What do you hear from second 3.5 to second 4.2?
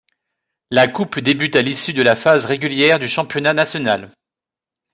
national.